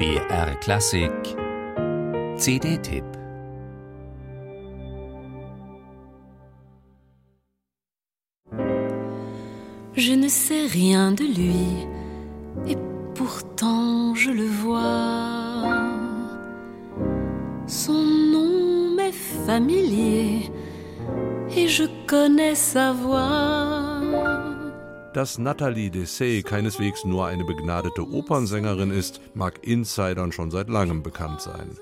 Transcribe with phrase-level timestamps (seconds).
[0.00, 1.36] BR Klassik
[2.38, 3.04] CD-Tipp
[9.94, 11.86] Je ne sais rien de lui,
[12.66, 12.78] et
[13.14, 15.66] pourtant je le vois.
[17.66, 20.50] Son nom m'est familier,
[21.54, 23.79] et je connais sa voix.
[25.12, 31.40] Dass Nathalie Dessay keineswegs nur eine begnadete Opernsängerin ist, mag Insidern schon seit langem bekannt
[31.40, 31.76] sein.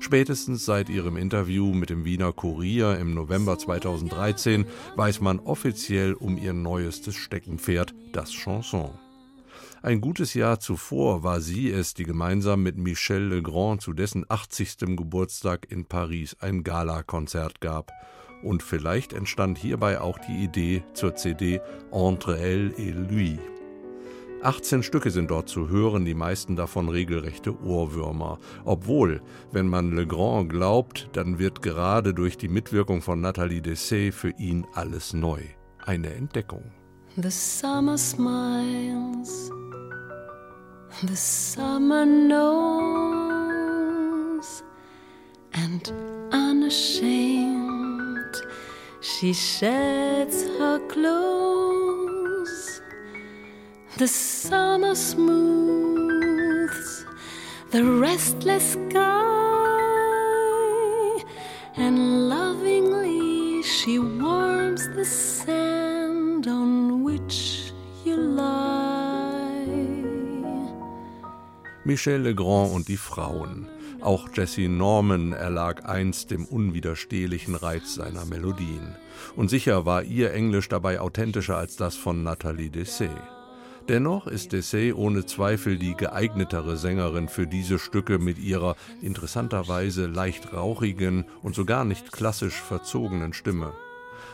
[0.00, 4.66] Spätestens seit ihrem Interview mit dem Wiener Kurier im November 2013
[4.96, 8.90] weiß man offiziell um ihr neuestes Steckenpferd, das Chanson.
[9.80, 14.96] Ein gutes Jahr zuvor war sie es, die gemeinsam mit Michel Legrand zu dessen 80.
[14.96, 17.92] Geburtstag in Paris ein Galakonzert gab.
[18.42, 21.60] Und vielleicht entstand hierbei auch die Idee zur CD
[21.92, 23.38] Entre elle et lui.
[24.42, 28.40] 18 Stücke sind dort zu hören, die meisten davon regelrechte Ohrwürmer.
[28.64, 34.30] Obwohl, wenn man Legrand glaubt, dann wird gerade durch die Mitwirkung von Nathalie Dessay für
[34.30, 35.42] ihn alles neu.
[35.84, 36.64] Eine Entdeckung.
[37.16, 39.50] The summer smiles,
[41.06, 43.12] the summer knows,
[45.52, 45.92] and
[46.32, 47.41] unashamed
[49.22, 52.82] she sheds her clothes.
[53.96, 57.06] The summer smooths
[57.70, 58.98] the restless sky,
[61.76, 67.72] and lovingly she warms the sand on which
[68.04, 69.68] you lie.
[71.84, 73.68] Michel Legrand und die Frauen.
[74.02, 78.96] Auch Jesse Norman erlag einst dem unwiderstehlichen Reiz seiner Melodien.
[79.36, 83.10] Und sicher war ihr Englisch dabei authentischer als das von Nathalie Dessay.
[83.88, 90.52] Dennoch ist Dessay ohne Zweifel die geeignetere Sängerin für diese Stücke mit ihrer interessanterweise leicht
[90.52, 93.72] rauchigen und sogar nicht klassisch verzogenen Stimme.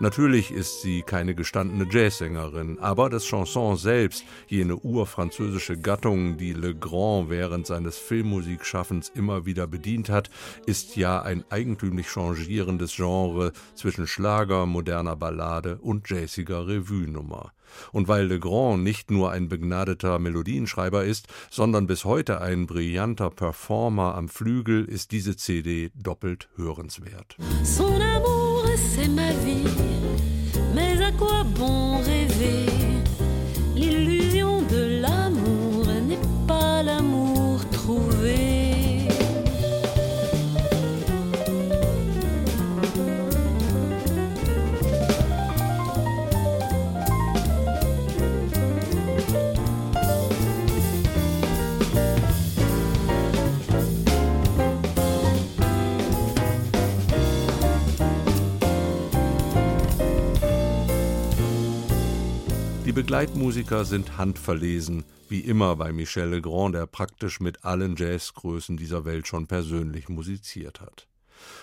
[0.00, 6.74] Natürlich ist sie keine gestandene Jazzsängerin, aber das Chanson selbst, jene urfranzösische Gattung, die Le
[6.74, 10.30] Grand während seines Filmmusikschaffens immer wieder bedient hat,
[10.64, 17.52] ist ja ein eigentümlich changierendes Genre zwischen Schlager, moderner Ballade und jazziger Revue-Nummer.
[17.92, 23.30] Und weil Le Grand nicht nur ein begnadeter Melodienschreiber ist, sondern bis heute ein brillanter
[23.30, 27.36] Performer am Flügel, ist diese CD doppelt hörenswert.
[27.62, 29.64] Son amour, c'est ma vie,
[30.74, 32.79] mais à quoi bon rêver?
[62.90, 69.04] Die Begleitmusiker sind handverlesen, wie immer bei Michel Legrand, der praktisch mit allen Jazzgrößen dieser
[69.04, 71.06] Welt schon persönlich musiziert hat.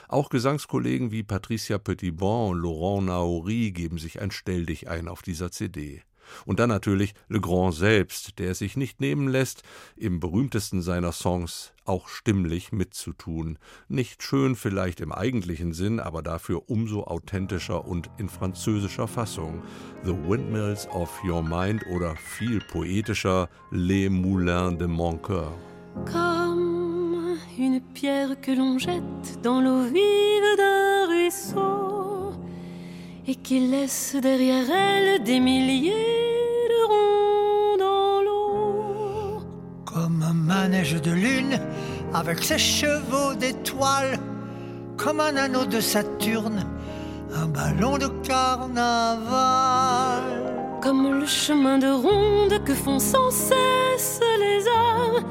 [0.07, 6.01] Auch Gesangskollegen wie Patricia Petitbon und Laurent Naouri geben sich ein Stelldichein auf dieser CD.
[6.45, 9.63] Und dann natürlich Legrand selbst, der es sich nicht nehmen lässt,
[9.95, 13.57] im berühmtesten seiner Songs auch stimmlich mitzutun.
[13.87, 19.61] Nicht schön vielleicht im eigentlichen Sinn, aber dafür umso authentischer und in französischer Fassung.
[20.03, 25.53] The Windmills of Your Mind oder viel poetischer Les Moulins de Mon Coeur.
[26.11, 32.33] Comme une pierre que l'on jette dans l'eau vive d'un ruisseau
[33.27, 36.16] et qui laisse derrière elle des milliers
[40.47, 41.59] manège de lune
[42.13, 44.17] avec ses chevaux d'étoiles,
[44.95, 46.65] comme un anneau de Saturne,
[47.35, 49.27] un ballon de carnaval.
[50.81, 55.23] Comme le chemin de ronde que font sans cesse les arts,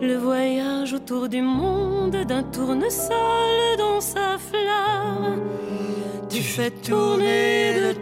[0.00, 5.40] le voyage autour du monde d'un tournesol dans sa flamme.
[6.30, 7.92] Tu fais tourner de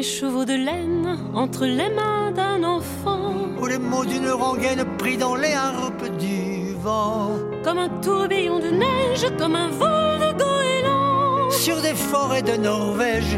[0.00, 3.34] Écheveau de laine entre les mains d'un enfant.
[3.60, 7.32] Ou les mots d'une rengaine pris dans les harpes du vent.
[7.62, 11.50] Comme un tourbillon de neige, comme un vol de goéland.
[11.50, 13.36] Sur des forêts de Norvège,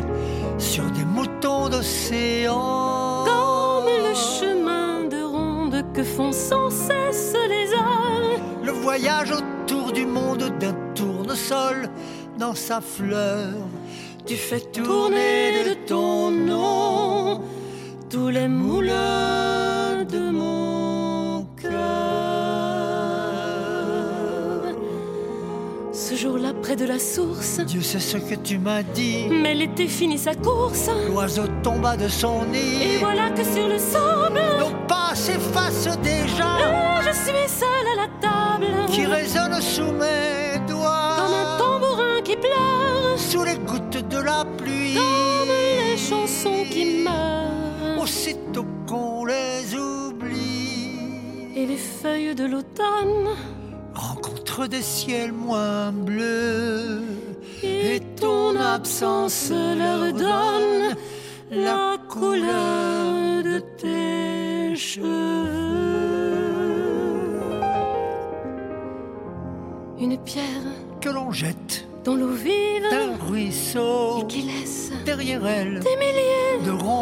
[0.56, 3.24] sur des moutons d'océan.
[3.24, 8.38] Comme le chemin de ronde que font sans cesse les arts.
[8.62, 11.88] Le voyage autour du monde d'un tournesol
[12.38, 13.48] dans sa fleur.
[14.24, 15.41] Tu fais tourner
[18.32, 21.72] les moulins de mon cœur.
[25.92, 29.26] Ce jour-là, près de la source, Dieu sait ce que tu m'as dit.
[29.30, 30.88] mais l'été finit sa course.
[31.08, 32.96] L'oiseau tomba de son Et nid.
[33.00, 36.56] voilà que sur le sable, Nos pas s'effacent déjà,
[37.06, 38.66] je suis seule à la table.
[38.90, 41.16] qui résonne sous mes doigts.
[41.18, 44.94] Comme un tambourin qui pleure, Sous les gouttes de la pluie.
[44.94, 47.50] comme les chansons qui meurent.
[48.02, 50.90] Aussitôt qu'on les oublie.
[51.54, 53.28] Et les feuilles de l'automne,
[53.94, 57.02] rencontre des ciels moins bleus
[57.62, 60.96] et ton absence leur donne
[61.52, 65.46] la couleur de tes cheveux.
[70.00, 70.44] Une pierre
[71.00, 76.66] que l'on jette dans l'eau vive d'un ruisseau et qui laisse derrière elle des milliers
[76.66, 77.01] de ronds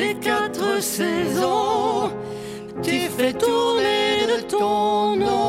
[0.00, 2.10] des quatre saisons,
[2.82, 5.39] tu fais tourner de ton nom.